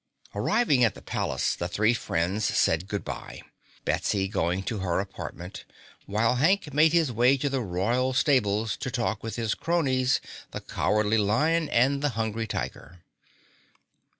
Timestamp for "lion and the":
11.19-12.09